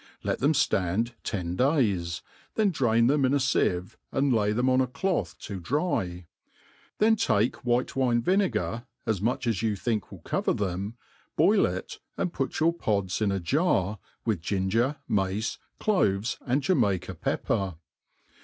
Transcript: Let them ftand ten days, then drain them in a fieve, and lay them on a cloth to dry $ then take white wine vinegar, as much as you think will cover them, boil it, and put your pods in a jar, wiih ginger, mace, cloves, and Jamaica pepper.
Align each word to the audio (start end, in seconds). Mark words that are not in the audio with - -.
Let 0.23 0.39
them 0.39 0.53
ftand 0.53 1.11
ten 1.23 1.55
days, 1.55 2.23
then 2.55 2.71
drain 2.71 3.05
them 3.05 3.23
in 3.23 3.35
a 3.35 3.37
fieve, 3.37 3.97
and 4.11 4.33
lay 4.33 4.51
them 4.51 4.67
on 4.67 4.81
a 4.81 4.87
cloth 4.87 5.37
to 5.41 5.59
dry 5.59 6.05
$ 6.05 6.25
then 6.97 7.15
take 7.15 7.57
white 7.63 7.95
wine 7.95 8.19
vinegar, 8.19 8.87
as 9.05 9.21
much 9.21 9.45
as 9.45 9.61
you 9.61 9.75
think 9.75 10.11
will 10.11 10.21
cover 10.21 10.53
them, 10.55 10.97
boil 11.35 11.67
it, 11.67 11.99
and 12.17 12.33
put 12.33 12.59
your 12.59 12.73
pods 12.73 13.21
in 13.21 13.31
a 13.31 13.39
jar, 13.39 13.99
wiih 14.25 14.39
ginger, 14.41 14.95
mace, 15.07 15.59
cloves, 15.79 16.39
and 16.47 16.63
Jamaica 16.63 17.13
pepper. 17.13 17.75